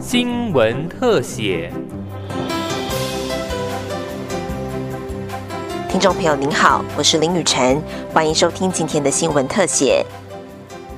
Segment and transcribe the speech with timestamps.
[0.00, 1.72] 新闻特写。
[5.88, 7.80] 听众朋友您好，我是林雨晨，
[8.12, 10.04] 欢迎收听今天的新闻特写。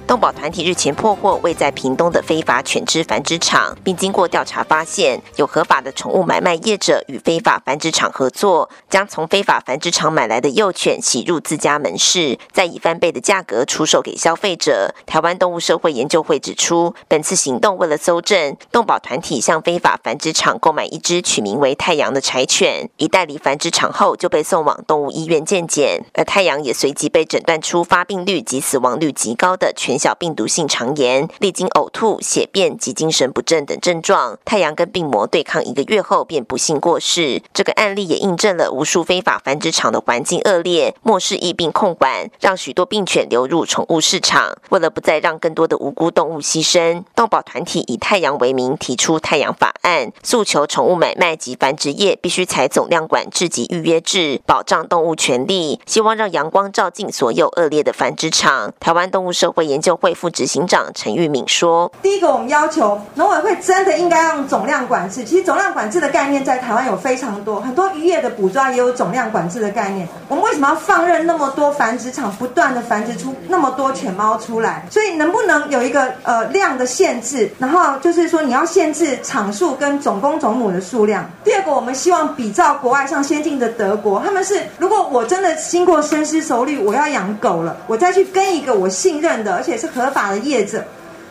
[0.07, 14.95] 动保团体日前破获位在屏东的非法犬只繁殖场，并经过调查发现，有合法的宠物买卖业者与非法繁殖场合作，将从非法繁殖场买来的幼犬洗入自家门市，再以翻倍的价格出售给消费者。
[15.07, 37.43] 台湾动物社会研究会指出，本次行动为了搜证，动保团体向非法繁殖场购买一只取名为太阳的柴犬，一带离繁殖场后就被送往动物医院健检，而太阳也随即被诊断出发病率及死亡率极高的犬小病毒性肠炎，历经呕吐、血便及精神不振等症状，太阳跟病魔对抗一个月后便不幸过世。
[37.53, 44.57] 这个案例也印证了无数非法繁殖场的环境恶劣，漠视疫病控管，让许多病犬流入宠物市场。
[44.71, 58.73] 为了不再让更多的无辜动物牺牲，动保团体以太阳为名提出太阳法案，诉求宠物买卖及繁殖业必须采总量管制及预约制，保障动物权利，希望让阳光照进所有恶劣的繁殖场。
[58.81, 65.23] 台湾动物社会研究会副执行长陈玉敏说：“第一个，我们要求农委会真的应该用总量管制。
[65.23, 70.09] 其实总量管制的概念在台湾有非常多，很多渔业的捕抓也有总量管制的概念。
[70.27, 74.85] 我们为什么要放任那么多繁殖场不断的繁殖出那么多犬猫出来？
[74.91, 77.49] 所以能不能有一个呃量的限制？
[77.61, 81.31] 然后就是说你要限制场数跟总公总母的数量。
[81.45, 90.85] 第二个，我们希望比照国外像先进的德国，他们是如果我真的经过深思熟虑，我要养狗了，我再去跟一个我信任的，而且是合法的业者。”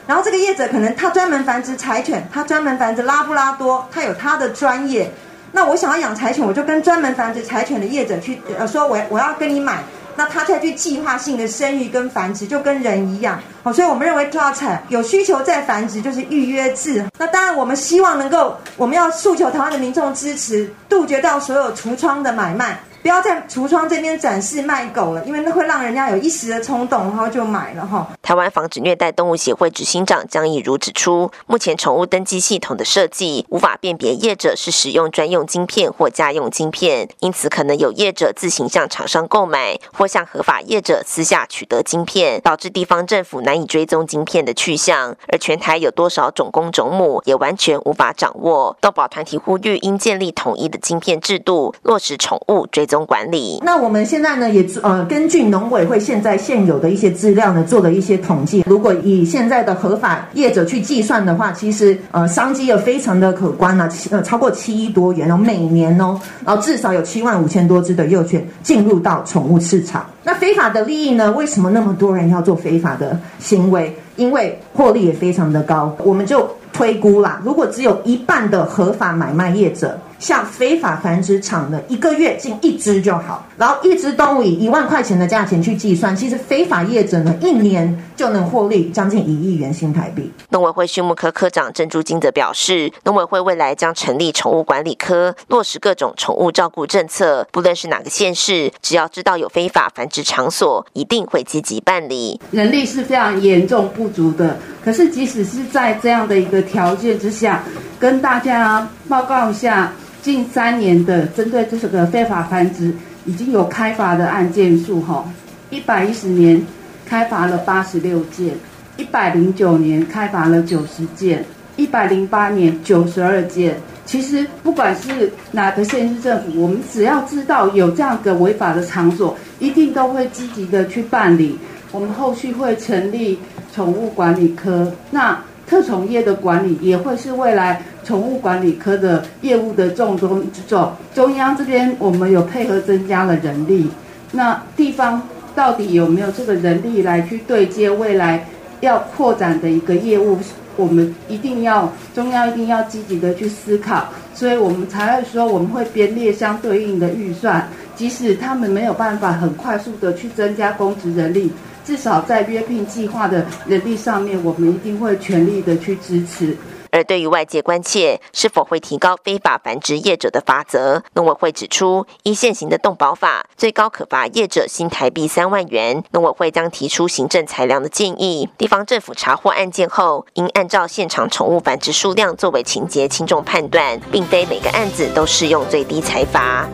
[0.08, 5.12] 然后这个业者可能他专门繁殖柴犬，他专门繁殖拉布拉多，他有他的专业。
[5.52, 9.82] 那我想要养柴犬，我就跟专门繁殖柴犬的业者去呃说，我我要跟你买，
[10.16, 13.40] 那他再去计划性的生育跟繁殖，就跟人一样。
[13.64, 17.04] 好，所以我们认为抓产有需求再繁殖就是预约制。
[17.18, 22.78] 那当然我们希望能够，我们要诉求台湾的民众支持，杜绝掉所有橱窗的买卖。
[23.06, 28.08] 不要在橱窗这边展示卖狗了，因为那会让人家有一时的冲动，然后就买了哈。
[28.24, 45.16] 台湾防止虐待动物协会执行长江以如指出，目前宠物登记系统的设计无法辨别业者是使用专用晶片或家用晶片，因此可能有业者自行向厂商购买，或向合法业者私下取得晶片，导致地方政府难以追踪晶片的去向。
[45.28, 48.76] 而全台有多少种公种母，也完全无法掌握。
[48.82, 52.95] 动保团体呼吁应建立统一的晶片制度，落实宠物追踪。
[53.04, 53.60] 管理。
[53.64, 58.64] 那我们现在呢，也呃根据农委会现在现有的一些资料呢，做了一些统计。
[58.68, 70.06] 如果以现在的合法业者去计算的话，其实呃商机也非常的可观啊，呃超过七亿多元哦，每年哦，然后至少有七万五千多只的幼犬进入到宠物市场。
[70.24, 71.32] 那非法的利益呢？
[71.32, 73.92] 为什么那么多人要做非法的行为？
[74.18, 79.98] 因为获利也非常的高，我们就推估啦，如果只有一半的合法买卖业者。
[80.20, 90.32] 像非法繁殖场的一个月进一只就好，然后一只动物以一万块钱的价钱去计算，其实非法业者呢一年就能获利将近一亿元新台币。
[90.50, 102.40] 农委会畜牧科科长郑珠金则表示，农委会未来将成立宠物管理科，落实各种宠物照顾政策，不论是哪个县市，只要知道有非法繁殖场所，一定会积极办理。
[102.52, 107.64] 人力是非常严重不足的，可是即使是在这样的一个条件之下，
[108.00, 109.92] 跟大家报告一下。
[110.22, 112.92] 近三年的针对这个非法繁殖
[113.26, 115.24] 已经有开罚的案件数哈，
[115.70, 116.60] 一百一十年
[117.06, 118.56] 开罚了八十六件，
[118.98, 123.78] 一百零九年开罚了九十件，一百零八年九十二件。
[124.08, 131.56] 其实不管是哪个县市政府，我们只要知道有这样个违法的场所，一定都会积极的去办理。
[131.96, 133.40] 我们后续会成立
[133.74, 135.42] 宠物管理科，那。
[135.68, 140.92] 特宠业的管理也会是未来宠物管理科的业务的重中之重。
[141.12, 143.90] 中央这边我们有配合增加了人力，
[144.32, 145.20] 那地方
[145.56, 148.46] 到底有没有这个人力来去对接未来
[148.82, 150.38] 要扩展的一个业务？
[150.76, 154.06] 我们一定要中央一定要积极的去思考，
[154.36, 161.52] 所以我们才会说我们会编列相对应的预算，即使他们没有办法很快速的去增加公职人力。
[161.86, 166.58] 至少在约聘计划的人力上面，我们一定会全力的去支持。
[166.92, 176.02] 而对于外界关切是否会提高非法繁殖业者的罚则，农委会指出，依现行的动保法，最高可罚业者新台币三万元。
[176.12, 186.66] 农委会将提出行政裁量的建议，地方政府查获案件后，应按照现场宠物繁殖数量作为情节轻重判断，并非每个案子都适用最低裁罚。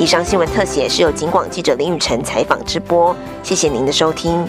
[0.00, 4.48] 以上新闻特写是由警广记者林雨辰采访直播，谢谢您的收听。